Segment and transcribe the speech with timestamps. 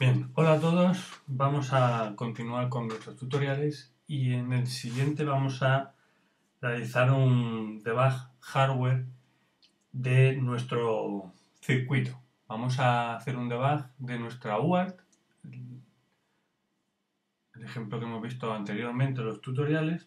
[0.00, 1.20] Bien, hola a todos.
[1.26, 5.96] Vamos a continuar con nuestros tutoriales y en el siguiente vamos a
[6.60, 9.06] realizar un debug hardware
[9.90, 12.16] de nuestro circuito.
[12.46, 15.00] Vamos a hacer un debug de nuestra UART,
[15.42, 15.82] el
[17.64, 20.06] ejemplo que hemos visto anteriormente en los tutoriales,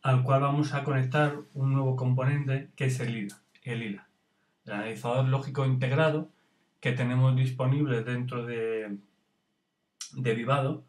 [0.00, 4.08] al cual vamos a conectar un nuevo componente que es el ILA, el ILA,
[4.64, 6.30] el analizador lógico integrado
[6.80, 8.96] que tenemos disponible dentro de
[10.14, 10.84] derivado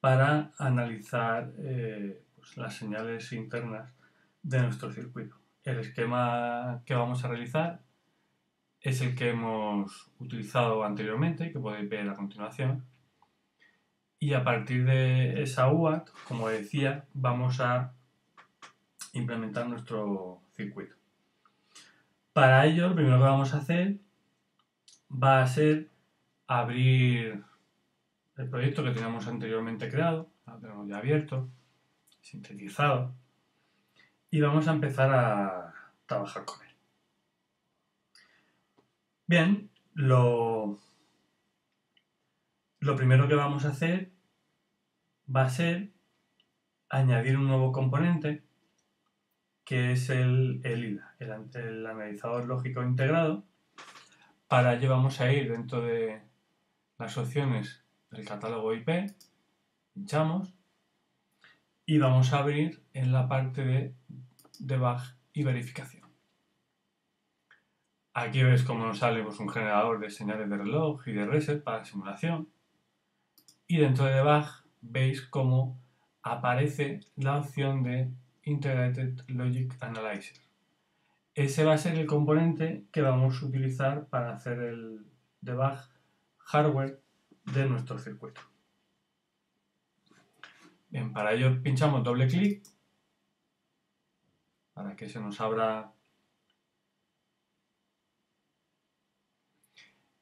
[0.00, 3.92] para analizar eh, pues, las señales internas
[4.42, 5.36] de nuestro circuito.
[5.64, 7.82] El esquema que vamos a realizar
[8.80, 12.84] es el que hemos utilizado anteriormente, que podéis ver a continuación.
[14.20, 17.92] Y a partir de esa UART, como decía, vamos a
[19.12, 20.94] implementar nuestro circuito.
[22.32, 23.98] Para ello, lo primero que vamos a hacer
[25.10, 25.90] va a ser
[26.46, 27.44] abrir
[28.38, 31.48] el proyecto que teníamos anteriormente creado, lo tenemos ya abierto,
[32.20, 33.12] sintetizado,
[34.30, 35.74] y vamos a empezar a
[36.06, 36.74] trabajar con él.
[39.26, 40.78] Bien, lo,
[42.78, 44.12] lo primero que vamos a hacer
[45.34, 45.90] va a ser
[46.88, 48.44] añadir un nuevo componente
[49.64, 53.44] que es el, el ILA, el, el analizador lógico integrado.
[54.46, 56.22] Para ello vamos a ir dentro de
[56.98, 58.88] las opciones del catálogo IP,
[59.94, 60.54] pinchamos
[61.86, 63.94] y vamos a abrir en la parte de
[64.58, 65.00] debug
[65.32, 66.08] y verificación.
[68.14, 71.62] Aquí ves cómo nos sale pues, un generador de señales de reloj y de reset
[71.62, 72.48] para simulación.
[73.66, 74.46] Y dentro de debug
[74.80, 75.80] veis cómo
[76.22, 78.10] aparece la opción de
[78.42, 80.38] Integrated Logic Analyzer.
[81.34, 85.06] Ese va a ser el componente que vamos a utilizar para hacer el
[85.40, 85.78] debug
[86.38, 87.00] hardware
[87.54, 88.40] de nuestro circuito.
[90.90, 92.66] Bien, para ello pinchamos doble clic
[94.72, 95.92] para que se nos abra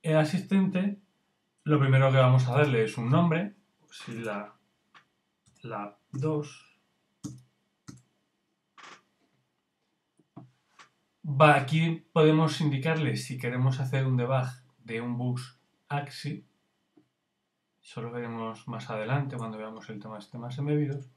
[0.02, 1.00] el asistente.
[1.64, 3.54] Lo primero que vamos a darle es un nombre,
[3.90, 4.54] si la,
[5.62, 6.66] la 2
[11.28, 14.46] Va, aquí podemos indicarle si queremos hacer un debug
[14.78, 16.46] de un bus AXI
[17.86, 21.08] eso lo veremos más adelante cuando veamos el tema de sistemas embebidos,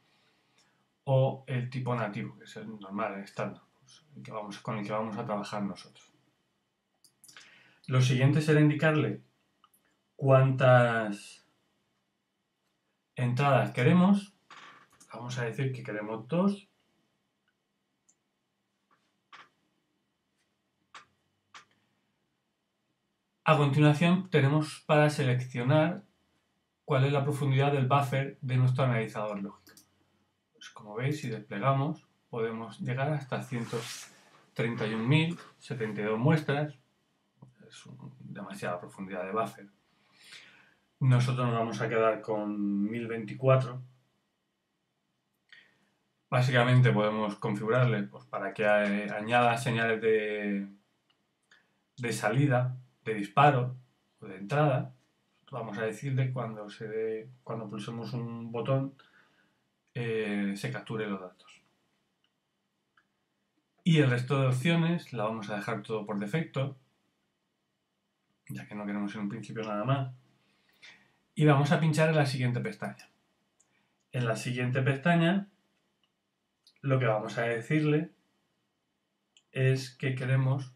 [1.04, 4.86] o el tipo nativo, que es el normal, el estándar, pues, que vamos, con el
[4.86, 6.14] que vamos a trabajar nosotros.
[7.88, 9.24] Lo siguiente será indicarle
[10.16, 11.44] cuántas
[13.16, 14.36] entradas queremos.
[15.12, 16.70] Vamos a decir que queremos dos.
[23.44, 26.08] A continuación tenemos para seleccionar
[26.90, 29.74] cuál es la profundidad del buffer de nuestro analizador lógico.
[30.54, 36.80] Pues como veis, si desplegamos, podemos llegar hasta 131.072 muestras.
[37.70, 37.84] Es
[38.18, 39.68] demasiada profundidad de buffer.
[41.00, 43.84] Nosotros nos vamos a quedar con 1024.
[46.28, 50.68] Básicamente podemos configurarle pues, para que añada señales de,
[51.98, 53.78] de salida, de disparo
[54.22, 54.96] o de entrada
[55.52, 58.94] vamos a decirle cuando se dé, cuando pulsemos un botón
[59.94, 61.62] eh, se capture los datos.
[63.84, 66.78] Y el resto de opciones la vamos a dejar todo por defecto,
[68.50, 70.14] ya que no queremos en un principio nada más.
[71.36, 73.10] Y vamos a pinchar en la siguiente pestaña.
[74.12, 75.48] En la siguiente pestaña
[76.82, 78.12] lo que vamos a decirle
[79.52, 80.72] es que queremos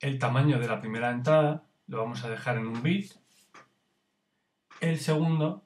[0.00, 3.19] el tamaño de la primera entrada, lo vamos a dejar en un bit
[4.80, 5.64] el segundo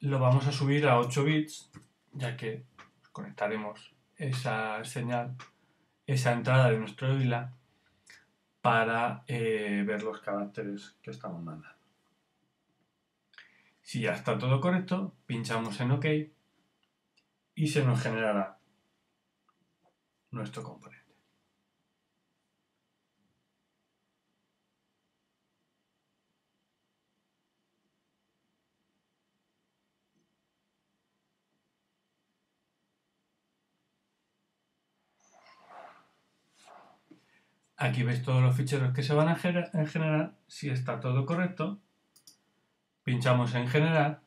[0.00, 1.70] lo vamos a subir a 8 bits,
[2.12, 2.64] ya que
[3.12, 5.36] conectaremos esa señal,
[6.06, 7.52] esa entrada de nuestro ILA
[8.60, 11.76] para eh, ver los caracteres que estamos mandando.
[13.82, 16.06] Si ya está todo correcto, pinchamos en OK
[17.54, 18.58] y se nos generará
[20.32, 21.05] nuestro componente.
[37.76, 40.36] Aquí veis todos los ficheros que se van a generar.
[40.48, 41.80] Si está todo correcto,
[43.02, 44.22] pinchamos en generar.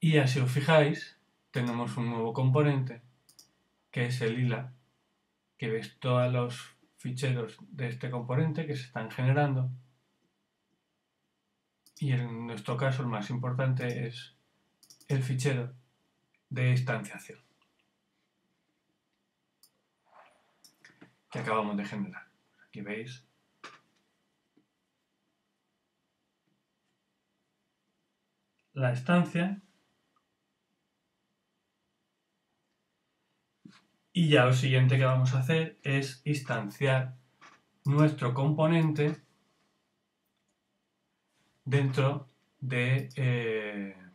[0.00, 1.18] Y así os fijáis,
[1.50, 3.02] tenemos un nuevo componente,
[3.90, 4.72] que es el ILA,
[5.56, 9.70] que veis todos los ficheros de este componente que se están generando
[12.00, 14.34] y en nuestro caso el más importante es
[15.08, 15.74] el fichero
[16.50, 17.40] de instanciación
[21.30, 22.26] que acabamos de generar.
[22.66, 23.24] Aquí veis.
[28.72, 29.60] La estancia
[34.12, 37.16] y ya lo siguiente que vamos a hacer es instanciar
[37.84, 39.20] nuestro componente
[41.64, 42.28] dentro
[42.60, 44.07] de eh,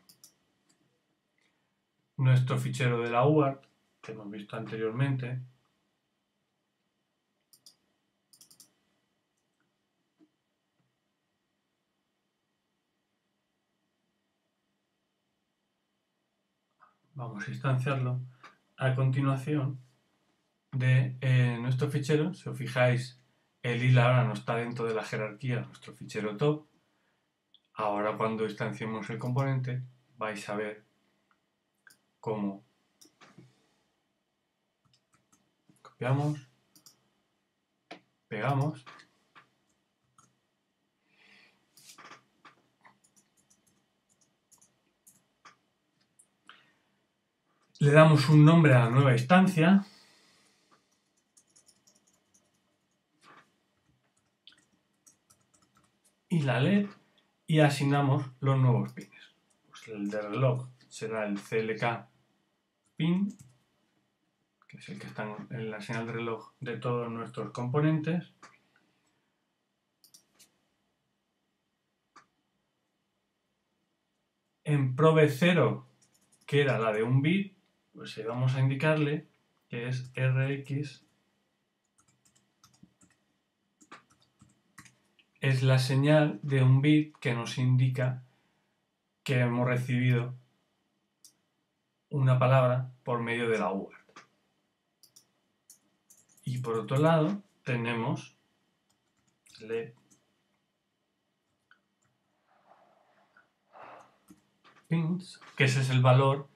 [2.23, 3.65] nuestro fichero de la UART
[4.01, 5.41] que hemos visto anteriormente
[17.15, 18.21] vamos a instanciarlo
[18.77, 19.79] a continuación
[20.71, 22.33] de eh, nuestro fichero.
[22.33, 23.21] Si os fijáis,
[23.61, 26.67] el ILA ahora no está dentro de la jerarquía nuestro fichero top.
[27.73, 29.83] Ahora cuando instanciemos el componente
[30.17, 30.85] vais a ver
[32.23, 32.63] cómo
[35.81, 36.39] copiamos,
[38.29, 38.85] pegamos
[47.79, 49.85] Le damos un nombre a la nueva instancia.
[56.29, 56.87] Y la LED
[57.45, 59.35] y asignamos los nuevos pines.
[59.67, 62.12] Pues el de reloj será el CLK
[62.95, 63.29] pin,
[64.67, 68.33] que es el que está en la señal de reloj de todos nuestros componentes.
[74.63, 75.85] En Probe 0,
[76.45, 77.57] que era la de un bit,
[77.93, 79.27] pues vamos a indicarle
[79.67, 81.03] que es Rx
[85.43, 88.23] es la señal de un bit que nos indica
[89.23, 90.35] que hemos recibido
[92.13, 93.91] una palabra por medio de la UART.
[96.45, 98.37] Y por otro lado tenemos
[99.61, 99.95] le
[104.87, 106.47] pins, que ese es el valor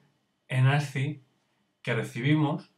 [0.46, 1.24] en ASCII
[1.82, 2.70] que recibimos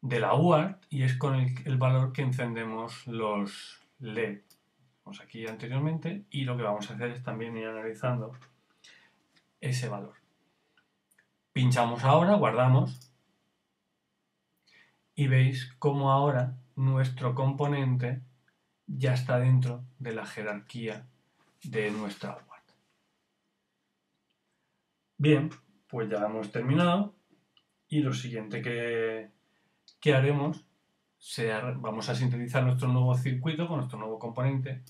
[0.00, 4.40] de la UART y es con el, valor que encendemos los LED.
[5.22, 8.32] Aquí anteriormente y lo que vamos a hacer es también ir analizando
[9.60, 10.25] ese valor.
[11.56, 13.00] Pinchamos ahora, guardamos
[15.14, 18.20] y veis cómo ahora nuestro componente
[18.86, 21.08] ya está dentro de la jerarquía
[21.64, 22.68] de nuestra UART.
[25.16, 25.48] Bien,
[25.88, 27.14] pues ya hemos terminado
[27.88, 30.62] y lo siguiente que, haremos
[31.16, 34.82] será, vamos a sintetizar nuestro nuevo circuito con nuestro nuevo componente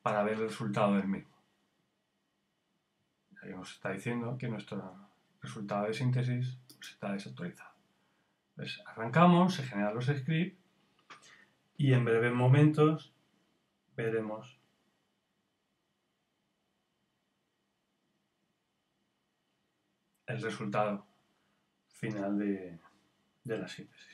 [0.00, 1.34] para ver el resultado del mismo.
[3.32, 5.03] Ya nos está diciendo que nuestro
[5.44, 7.74] resultado de síntesis pues, está desactualizado.
[8.56, 10.58] Pues arrancamos, se generan los scripts
[11.76, 13.12] y en breves momentos
[13.96, 14.58] veremos
[20.26, 21.06] el resultado
[21.88, 22.78] final de,
[23.44, 24.13] la síntesis.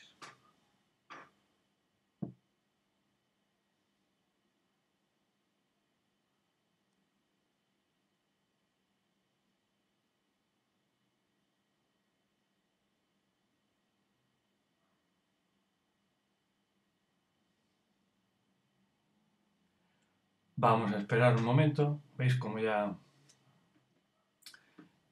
[20.62, 22.94] Vamos a esperar un momento, veis como ya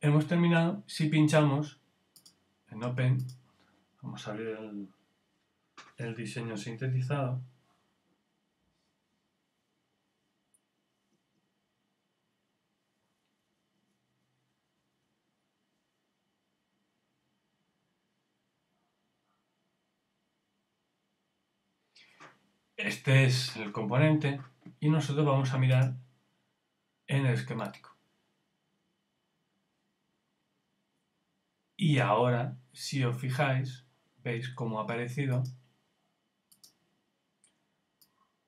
[0.03, 0.83] hemos terminado.
[0.87, 1.81] Si pinchamos
[2.71, 3.17] en Open,
[4.03, 4.59] vamos a abrir
[5.97, 7.41] el, diseño sintetizado.
[22.77, 24.41] Este es el componente
[24.81, 25.97] y nosotros vamos a mirar
[27.07, 27.97] en el esquemático.
[31.77, 33.87] Y ahora, si os fijáis,
[34.23, 35.43] veis cómo ha aparecido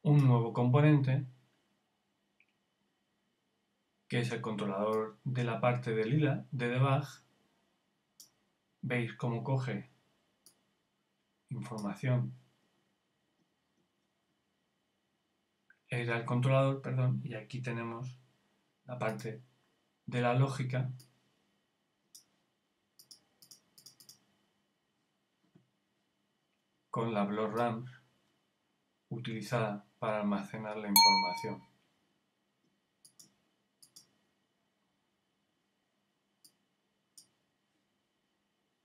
[0.03, 1.27] un nuevo componente
[4.09, 7.07] que es el controlador de la parte de lila de debug.
[8.83, 9.89] Veis cómo coge
[11.51, 12.35] información.
[15.91, 18.17] Era el controlador, perdón, y aquí tenemos
[18.85, 19.43] la parte
[20.07, 20.91] de la lógica
[26.91, 27.91] con la Blood Rams
[29.09, 31.71] utilizada para almacenar la información.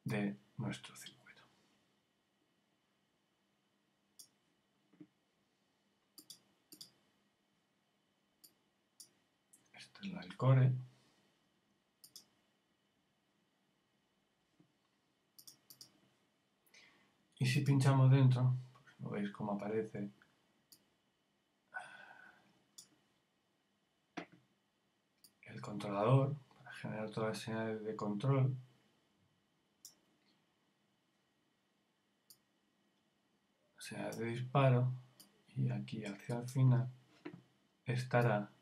[0.05, 1.14] de nuestro circuito.
[10.05, 10.71] Este es el core.
[17.39, 20.12] Y si pinchamos dentro, pues lo veis cómo aparece.
[25.41, 28.55] El controlador para generar todas las señales de control.
[33.79, 34.93] Señales de disparo.
[35.55, 36.89] Y aquí hacia el final
[37.85, 38.54] estará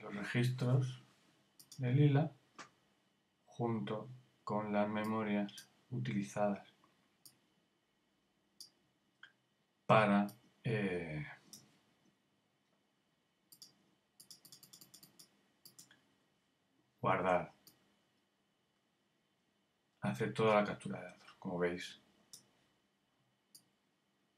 [0.00, 1.02] los registros
[1.78, 2.32] de lila
[3.46, 4.08] junto
[4.42, 6.74] con las memorias utilizadas
[9.86, 10.26] para
[10.64, 11.24] eh,
[17.00, 17.52] guardar,
[20.00, 22.00] hacer toda la captura de datos, como veis.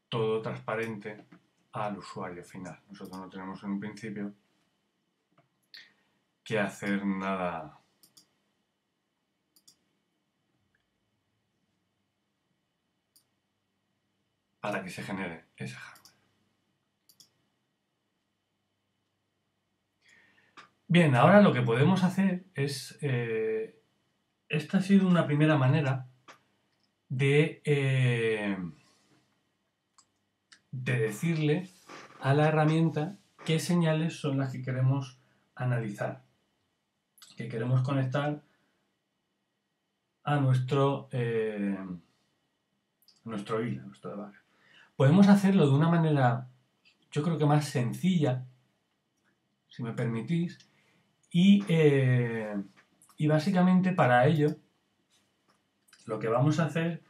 [0.08, 1.26] Todo transparente
[1.72, 2.80] al usuario final.
[2.88, 4.34] Nosotros no tenemos en un principio
[6.46, 7.80] que hacer nada
[14.60, 16.14] para que se genere ese hardware.
[20.86, 23.82] Bien, ahora lo que podemos hacer es, eh,
[24.48, 26.06] esta ha sido una primera manera
[27.08, 28.56] de, eh,
[30.70, 31.68] de decirle
[32.20, 35.20] a la herramienta qué señales son las que queremos
[35.56, 36.25] analizar,
[37.36, 38.42] que queremos conectar
[40.24, 41.78] a nuestro, eh,
[43.24, 44.32] nuestro hilo, nuestro debug.
[44.96, 46.48] Podemos hacerlo de una manera,
[47.12, 48.44] yo creo que más sencilla,
[49.68, 50.58] si me permitís,
[51.30, 52.56] y, eh,
[53.16, 54.56] y básicamente para ello
[56.06, 57.02] lo que vamos a hacer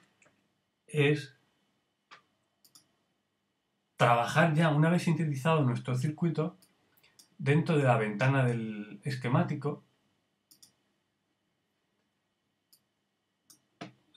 [0.87, 1.37] es
[3.97, 6.59] trabajar ya una vez sintetizado nuestro circuito
[7.38, 9.86] dentro de la ventana del esquemático.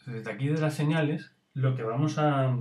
[0.09, 2.57] Desde aquí de las señales, lo que vamos a,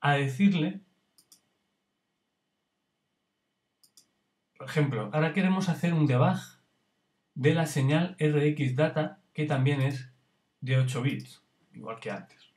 [0.00, 0.80] a decirle,
[4.56, 6.38] por ejemplo, ahora queremos hacer un debug
[7.34, 10.12] de la señal RX data que también es
[10.60, 12.54] de 8 bits, igual que antes.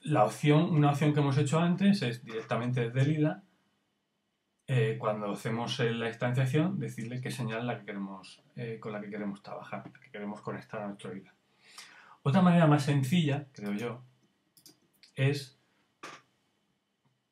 [0.00, 3.44] La opción, una opción que hemos hecho antes es directamente desde Lila,
[4.70, 9.08] eh, cuando hacemos la instanciación, decirle qué señal la que queremos, eh, con la que
[9.08, 11.34] queremos trabajar, la que queremos conectar a nuestro Lila.
[12.22, 14.02] Otra manera más sencilla, creo yo,
[15.14, 15.58] es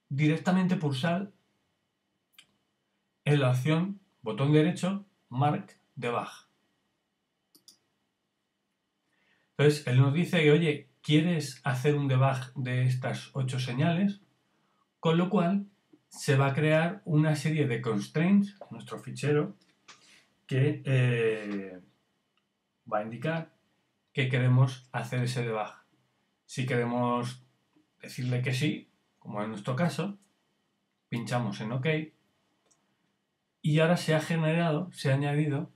[0.09, 1.31] directamente pulsar
[3.27, 6.31] en la opción botón derecho Mark Debug.
[9.59, 14.23] Entonces, él nos dice que, oye, ¿quieres hacer un debug de estas ocho señales?
[15.01, 15.67] Con lo cual,
[16.09, 19.57] se va a crear una serie de constraints nuestro fichero
[20.47, 21.81] que eh,
[22.91, 23.53] va a indicar
[24.13, 25.73] que queremos hacer ese debug.
[26.47, 27.45] Si queremos
[28.01, 30.19] decirle que sí, como en nuestro caso,
[31.09, 31.87] pinchamos en OK
[33.67, 35.73] y ahora se ha generado, se ha añadido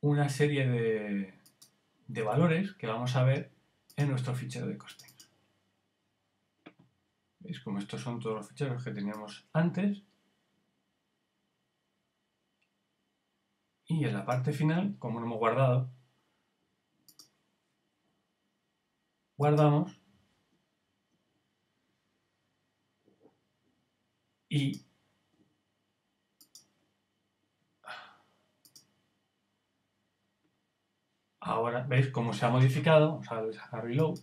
[0.00, 3.50] una serie de, valores que vamos a ver
[3.96, 5.07] en nuestro fichero de constraints.
[7.48, 7.60] ¿Veis?
[7.60, 10.02] Como estos son todos los ficheros que teníamos antes.
[13.86, 15.90] Y en la parte final, como no hemos guardado,
[19.38, 19.98] guardamos
[24.50, 24.82] y
[31.40, 34.18] ahora veis cómo se ha modificado, vamos a reload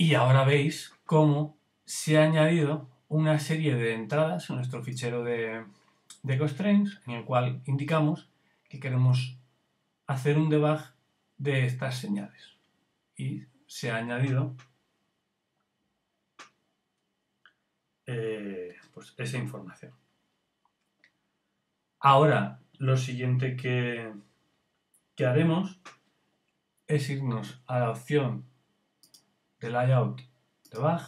[0.00, 5.66] y ahora veis cómo se ha añadido una serie de entradas en nuestro fichero de,
[6.22, 8.30] de constraints en el cual indicamos
[8.70, 9.36] que queremos
[10.06, 10.80] hacer un debug
[11.36, 12.56] de estas señales
[13.14, 14.56] y se ha añadido
[18.06, 19.92] Eh, pues esa información.
[22.00, 24.12] Ahora, lo siguiente que,
[25.14, 25.78] que haremos
[26.88, 28.49] es irnos a la opción
[29.60, 30.20] de layout
[30.70, 31.00] de Bug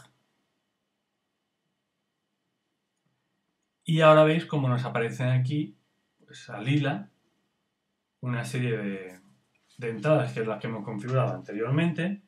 [3.85, 5.77] y ahora veis cómo nos aparecen aquí
[6.25, 7.11] pues, lila
[8.21, 9.21] una serie de,
[9.79, 12.23] de entradas, que es las que hemos configurado anteriormente,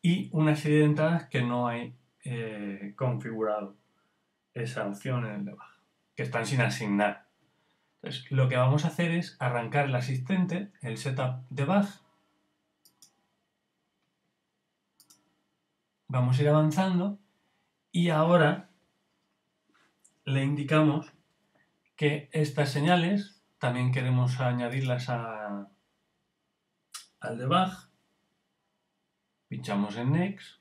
[0.00, 3.76] y una serie de entradas que no hay eh, configurado
[4.54, 5.60] esa opción en el debug,
[6.14, 7.26] que están sin asignar.
[7.96, 11.86] Entonces, lo que vamos a hacer es arrancar el asistente, el setup debug.
[16.10, 17.18] Vamos a ir avanzando
[17.92, 18.70] y ahora
[20.24, 21.12] le indicamos
[21.96, 25.68] que estas señales también queremos añadirlas a,
[27.20, 27.72] al debug.
[29.48, 30.60] Pinchamos en Next.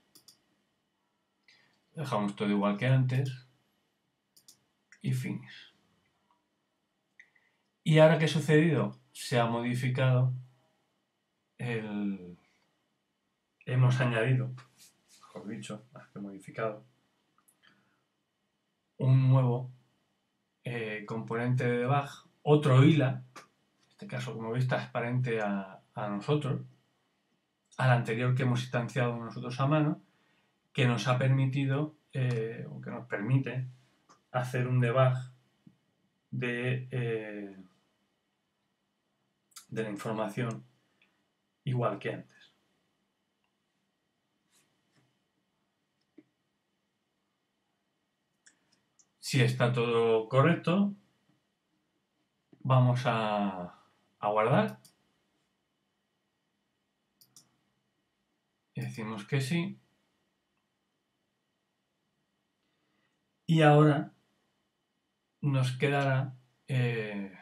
[1.93, 3.47] Dejamos todo igual que antes.
[5.01, 5.73] Y Finish.
[7.83, 10.33] Y ahora que ha sucedido, se ha modificado
[11.57, 12.37] el...
[13.65, 14.53] Hemos añadido,
[15.45, 16.83] dicho, más que modificado,
[18.97, 19.71] un nuevo
[20.63, 22.09] eh, componente de debug,
[22.43, 26.61] otro ILA, en este caso como veis transparente a, a nosotros,
[27.77, 30.01] al anterior que hemos instanciado nosotros a mano,
[30.73, 33.67] que nos ha permitido, eh, o que nos permite,
[34.31, 35.13] hacer un debug
[36.31, 37.57] de, eh,
[39.69, 40.63] de la información
[41.63, 42.36] igual que antes.
[49.27, 50.95] Si está todo correcto,
[52.61, 53.83] vamos a,
[54.21, 54.79] guardar.
[58.73, 59.77] Decimos que sí.
[63.47, 64.13] Y ahora
[65.41, 66.33] nos quedará
[66.69, 67.37] eh,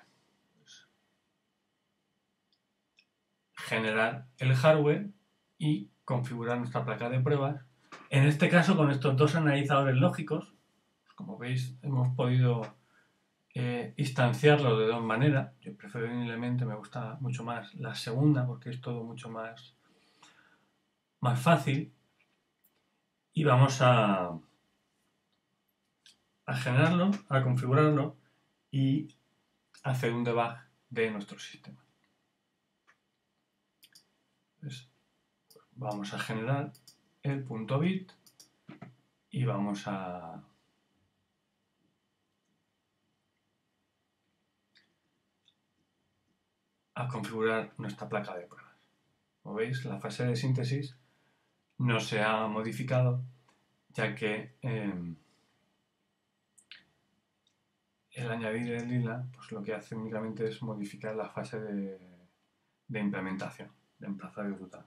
[3.54, 5.12] generar el hardware
[5.60, 7.64] y configurar nuestra placa de pruebas.
[8.10, 10.55] En este caso con estos dos analizadores lógicos,
[11.16, 12.62] como veis hemos podido
[13.54, 15.54] eh, instanciarlo de dos maneras.
[15.62, 19.76] Yo preferiblemente me gusta mucho más la segunda porque es todo mucho más
[21.22, 21.92] más fácil
[23.34, 24.38] y vamos a,
[26.46, 28.18] a generarlo, a configurarlo
[28.70, 29.08] y
[29.84, 30.56] hacer un debug
[30.90, 31.82] de nuestro sistema.
[35.76, 36.72] vamos a generar
[37.22, 38.12] el punto bit
[39.30, 40.42] y vamos a
[46.96, 48.74] a configurar nuestra placa de pruebas.
[49.44, 50.98] Como veis, la fase de síntesis
[51.78, 53.22] no se ha modificado,
[53.94, 55.16] ya que em,
[58.12, 62.00] el añadir el lila pues lo que hace únicamente es modificar la fase de,
[62.88, 64.86] de implementación, de emplazar y ruta.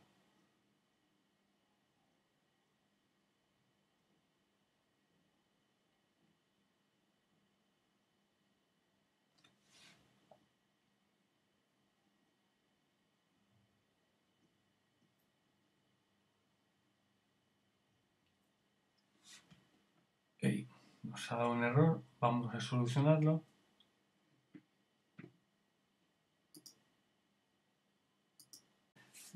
[21.31, 23.45] Ha dado un error, vamos a solucionarlo.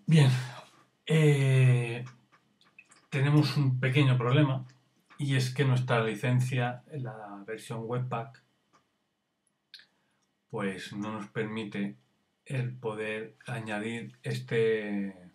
[0.07, 0.31] Bien,
[1.07, 2.05] eh,
[3.09, 4.67] tenemos un pequeño problema
[5.19, 8.43] y es que nuestra licencia, la versión Webpack,
[10.51, 11.97] pues no nos permite
[12.45, 15.33] el poder añadir este,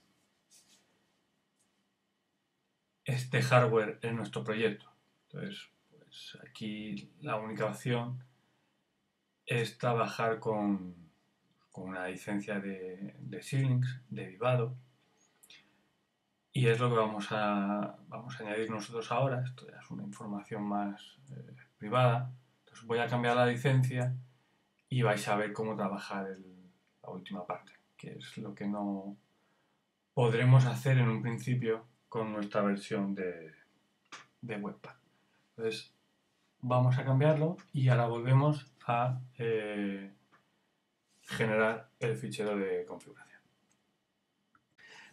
[3.05, 4.91] este hardware en nuestro proyecto.
[5.23, 5.69] Entonces,
[6.17, 8.23] pues aquí la única opción
[9.45, 10.95] es trabajar con,
[11.73, 14.75] una licencia de, de Xilinx derivado
[16.51, 19.43] y es lo que vamos a, vamos a añadir nosotros ahora.
[19.45, 22.34] Esto ya es una información más eh, privada.
[22.62, 24.15] Entonces voy a cambiar la licencia
[24.89, 26.36] y vais a ver cómo trabajar
[27.03, 29.15] la última parte, que es lo que no
[30.15, 33.53] podremos hacer en un principio con nuestra versión de,
[34.41, 34.97] de Webpack.
[35.56, 35.93] Entonces,
[36.67, 40.12] vamos a cambiarlo y ahora volvemos a eh,
[41.21, 43.41] generar el fichero de configuración.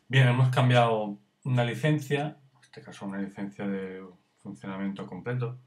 [0.08, 4.04] Bien, hemos cambiado una licencia, en este caso una licencia de
[4.38, 5.58] funcionamiento completo,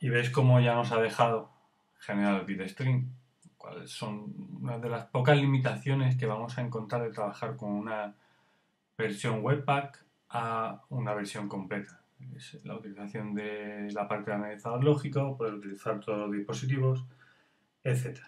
[0.00, 1.50] y veis cómo ya nos ha dejado
[1.98, 3.12] generar el bitstream,
[3.56, 8.14] cuáles son una de las pocas limitaciones que vamos a encontrar de trabajar con una
[8.96, 12.05] versión Webpack a una versión completa
[12.64, 17.04] la utilización de la parte de analizador lógico, poder utilizar todos los dispositivos,
[17.84, 18.20] etc.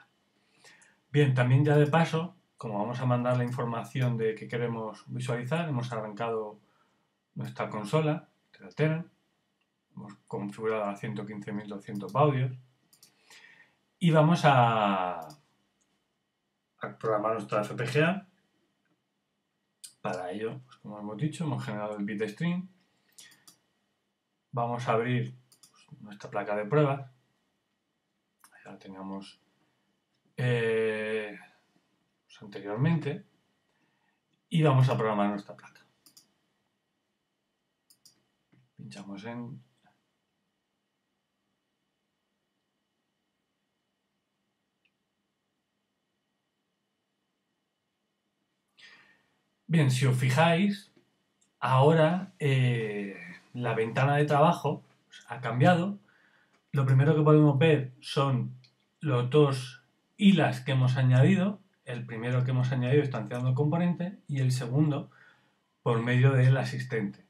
[1.11, 5.69] Bien, también ya de paso, como vamos a mandar la información de que queremos visualizar,
[5.69, 6.61] hemos arrancado
[7.35, 8.29] nuestra consola,
[9.95, 12.59] hemos configurado a 115.200 baudios
[13.99, 15.21] y vamos a,
[16.81, 18.27] a programar nuestra FPGA.
[20.01, 22.69] Para ello, pues, como hemos dicho, hemos generado el bitstream.
[24.53, 25.35] Vamos a abrir
[25.71, 27.11] pues, nuestra placa de pruebas.
[28.65, 29.41] Ya la teníamos
[30.37, 31.39] eh,
[32.25, 33.25] pues, anteriormente.
[34.49, 35.85] Y vamos a programar nuestra placa.
[38.77, 39.61] Pinchamos en
[49.71, 50.91] Bien, si os fijáis,
[51.61, 53.15] ahora eh,
[53.63, 54.83] la ventana de trabajo
[55.29, 55.99] ha cambiado.
[56.73, 58.55] Lo primero que podemos ver son
[59.01, 59.83] los dos
[60.17, 61.61] hilas que hemos añadido.
[61.85, 65.11] El primero que hemos añadido estanciando el componente y el segundo
[65.83, 67.25] por medio del asistente.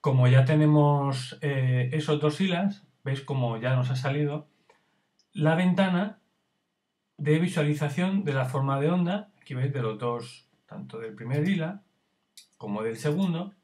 [0.00, 4.46] Como ya tenemos eh, esos dos hilas, veis como ya nos ha salido
[5.32, 6.18] la ventana
[7.18, 11.48] de visualización de la forma de onda, aquí veis de los dos tanto del primer
[11.48, 11.82] hila
[12.56, 13.54] como del segundo.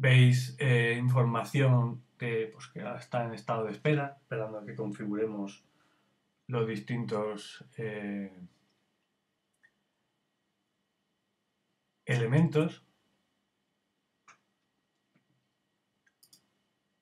[0.00, 5.64] Veis eh, información que, pues, que está en estado de espera, esperando a que configuremos
[6.46, 8.32] los distintos eh,
[12.06, 12.84] elementos.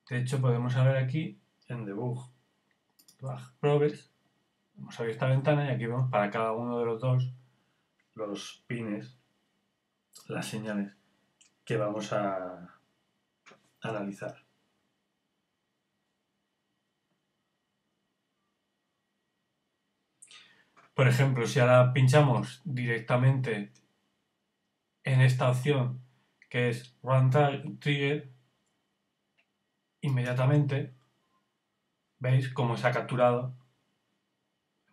[0.09, 2.31] De hecho, podemos ver aquí en debug
[3.61, 4.11] probes
[4.79, 7.31] Hemos abierto esta ventana y aquí vemos para cada uno de los dos
[8.15, 9.19] los pines,
[10.29, 10.97] las señales
[11.65, 12.76] que vamos a
[13.87, 14.45] analizar.
[20.95, 23.73] Por ejemplo, si ahora pinchamos directamente
[25.05, 26.01] en esta opción
[26.49, 27.31] que es Run
[27.81, 28.33] Trigger,
[30.01, 30.95] inmediatamente
[32.19, 33.55] veis cómo se ha capturado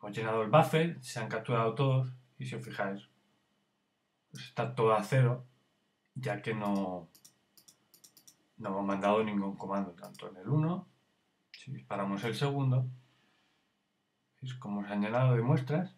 [0.03, 3.07] Hemos llenado el buffer, se han capturado todos y si os fijáis,
[4.29, 5.45] pues está todo a cero,
[6.13, 7.07] ya que no,
[8.63, 10.87] no hemos mandado ningún comando, tanto en el 1,
[11.51, 12.87] si disparamos el segundo,
[14.41, 15.95] es como se han llenado de muestras,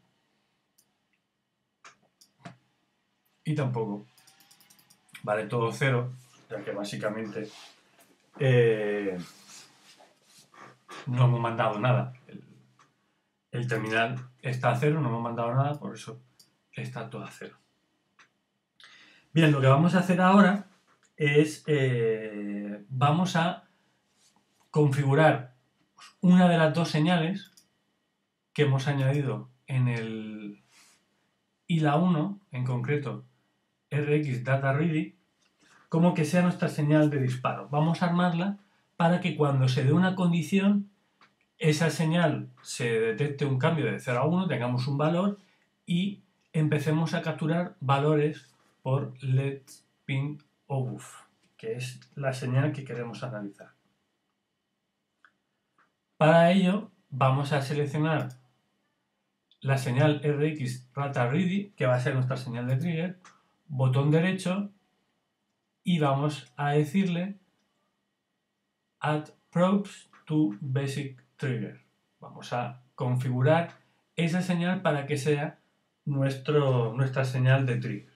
[3.43, 4.06] y tampoco
[5.23, 6.12] vale todo cero,
[6.49, 7.47] ya que básicamente
[8.39, 9.17] eh,
[11.06, 12.13] no hemos mandado nada
[13.56, 16.21] el terminal está a cero, no hemos mandado nada, por eso
[16.73, 17.56] está todo a cero.
[19.32, 20.67] Bien, lo que vamos a hacer ahora
[21.17, 23.63] es, eh, vamos a
[24.71, 25.56] configurar
[26.21, 27.51] una de las dos señales
[28.54, 30.63] que hemos añadido en el
[31.67, 33.25] ILA 1, en concreto
[33.91, 35.15] RX Data Ready,
[35.89, 37.69] como que sea nuestra señal de disparo.
[37.69, 38.58] Vamos a armarla
[38.97, 40.89] para que cuando se dé una condición
[41.58, 45.38] esa señal se detecte un cambio de 0 a 1, tengamos un valor
[45.86, 46.21] y
[46.54, 49.63] empecemos a capturar valores por let
[50.06, 51.23] pin o buff,
[51.58, 53.73] que es la señal que queremos analizar.
[56.17, 58.30] Para ello vamos a seleccionar
[59.62, 63.19] la señal RX Rata Ready, que va a ser nuestra señal de trigger,
[63.67, 64.71] botón derecho
[65.84, 67.39] y vamos a decirle
[68.99, 71.82] Add probes to basic trigger.
[72.19, 73.78] Vamos a configurar
[74.15, 75.60] esa señal para que sea
[76.06, 78.14] nuestro, nuestra señal de trigger.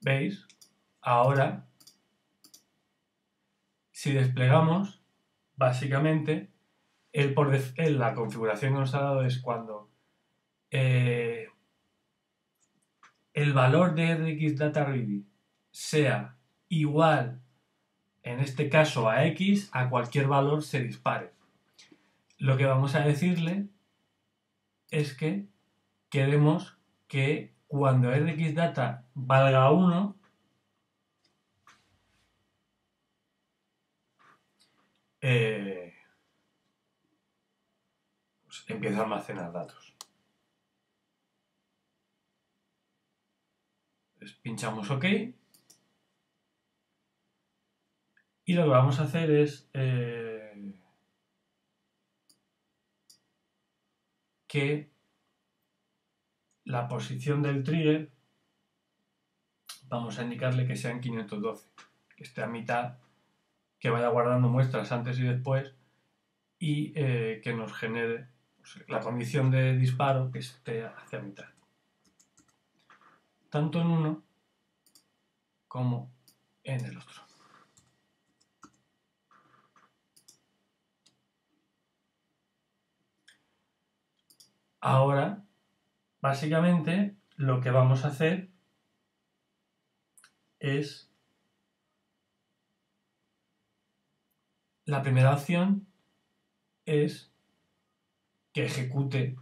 [0.00, 0.46] ¿Veis?
[1.02, 1.66] Ahora,
[3.90, 5.02] si desplegamos,
[5.56, 6.50] básicamente,
[7.12, 9.90] el por la configuración que nos ha dado es cuando
[10.70, 11.48] eh,
[13.34, 14.86] el valor de RX Data
[15.70, 16.36] sea
[16.68, 17.42] igual,
[18.22, 21.32] en este caso a X, a cualquier valor se dispare.
[22.38, 23.68] Lo que vamos a decirle
[24.90, 25.46] es que
[26.08, 30.16] queremos que cuando RX Data valga 1,
[35.20, 35.94] eh,
[38.44, 39.94] pues empieza a almacenar datos.
[44.42, 45.04] pinchamos OK.
[48.44, 50.74] Y lo que vamos a hacer es eh,
[54.48, 54.90] que
[56.70, 58.10] la posición del trigger
[59.88, 61.68] vamos a indicarle que sea en 512,
[62.16, 62.98] que esté a mitad,
[63.78, 65.74] que vaya guardando muestras antes y después
[66.58, 68.28] y eh, que nos genere
[68.58, 71.46] pues, la condición de disparo que esté hacia mitad
[73.50, 74.22] tanto en uno
[75.66, 76.10] como
[76.62, 77.22] en el otro.
[84.80, 85.44] Ahora,
[86.20, 88.50] básicamente, lo que vamos a hacer
[90.58, 91.10] es
[94.84, 95.86] la primera opción
[96.84, 97.32] es
[98.52, 99.36] que ejecute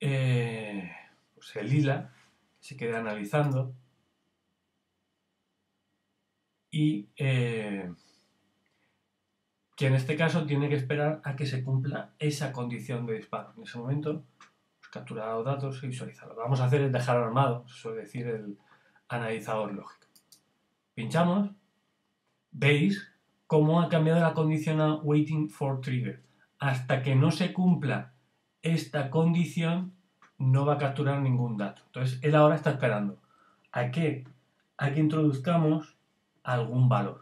[0.00, 0.90] eh,
[1.34, 2.12] pues el lila,
[2.60, 3.74] se quede analizando
[6.70, 7.92] y eh,
[9.76, 13.52] que en este caso tiene que esperar a que se cumpla esa condición de disparo.
[13.56, 14.24] En ese momento,
[14.90, 16.34] capturar los datos y visualizarlo.
[16.34, 18.58] Lo que vamos a hacer es dejar armado, eso es decir, el
[19.08, 20.06] analizador lógico.
[20.94, 21.50] Pinchamos,
[22.50, 23.12] veis
[23.46, 26.22] cómo ha cambiado la condición a waiting for trigger.
[26.58, 28.12] Hasta que no se cumpla
[28.62, 29.92] esta condición,
[30.38, 31.82] no va a capturar ningún dato.
[31.86, 33.20] Entonces, él ahora está esperando
[33.72, 34.26] a que,
[34.76, 35.96] a que introduzcamos
[36.42, 37.20] algún valor.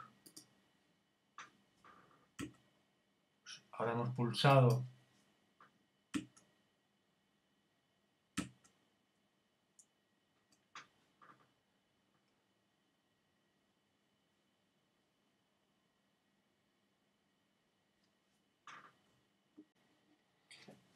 [3.72, 4.85] Ahora hemos pulsado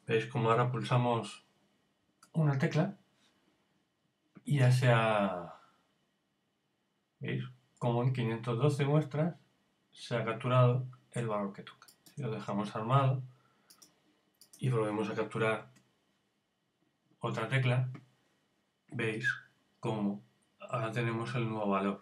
[0.09, 1.45] ¿Veis como ahora pulsamos
[2.33, 2.97] una tecla
[4.43, 5.53] y ya se ha...
[7.19, 7.43] ¿Veis?
[7.77, 9.35] Como en 512 muestras
[9.91, 11.87] se ha capturado el valor que toca.
[12.05, 13.21] Si lo dejamos armado
[14.57, 15.71] y volvemos a capturar
[17.19, 17.91] otra tecla,
[18.91, 19.31] veis
[19.79, 20.23] como
[20.59, 22.01] ahora tenemos el nuevo valor,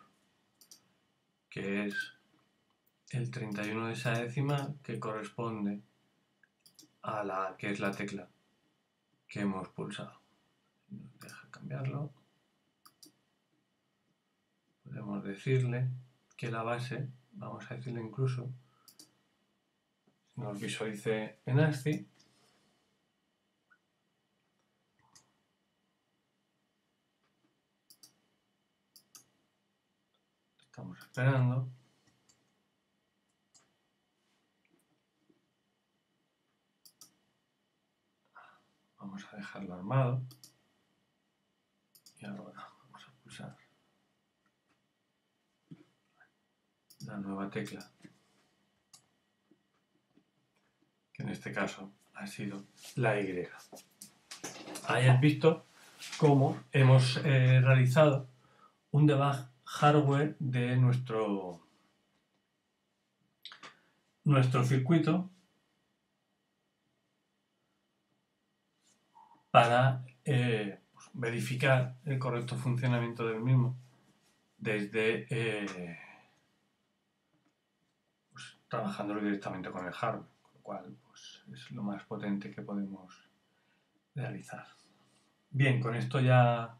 [1.49, 2.13] que es
[3.09, 5.81] el 31 de esa décima que corresponde
[7.07, 8.27] a la que es la tecla
[9.27, 10.21] que hemos pulsado.
[10.89, 12.11] Nos deja cambiarlo.
[14.83, 15.89] Podemos decirle
[16.35, 18.49] que la base, vamos a decirle incluso,
[20.35, 22.07] nos visualice en ASCII.
[30.59, 31.76] Estamos esperando.
[39.07, 40.21] Vamos a dejarlo armado.
[42.19, 43.55] Y ahora vamos a pulsar
[47.05, 47.89] la nueva tecla,
[51.13, 52.65] que en este caso ha sido
[52.95, 53.47] la Y.
[54.89, 55.65] Ahí has visto
[56.17, 58.27] cómo hemos eh, realizado
[58.91, 61.61] un debug hardware de nuestro,
[64.25, 65.29] nuestro circuito
[69.57, 73.75] para eh, pues, verificar el correcto funcionamiento del mismo
[74.59, 75.97] desde eh,
[78.31, 82.61] pues, trabajándolo directamente con el hardware, con lo cual pues, es lo más potente que
[82.61, 83.27] podemos
[84.13, 84.67] realizar.
[85.49, 86.77] Bien, con esto ya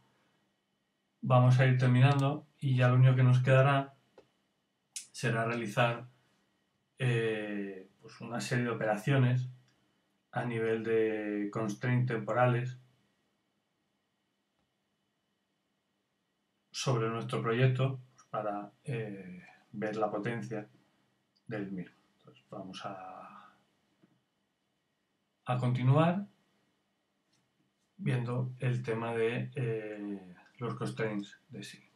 [1.22, 3.96] vamos a ir terminando y ya lo único que nos quedará
[5.12, 6.06] será realizar
[7.00, 9.50] eh, pues una serie de operaciones
[10.32, 12.78] a nivel de constraints temporales
[16.72, 20.68] sobre nuestro proyecto para eh, ver la potencia
[21.48, 21.96] del mismo.
[22.50, 23.54] Vamos a,
[25.46, 26.26] a continuar
[27.98, 31.87] viendo el tema de eh, los constraints de sí.